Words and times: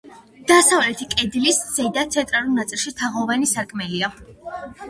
დასავლეთი 0.51 1.07
კედლის 1.11 1.59
ზედა, 1.75 2.07
ცენტრალურ 2.17 2.57
ნაწილში 2.61 2.97
თაღოვანი 3.03 3.53
სარკმელია. 3.55 4.11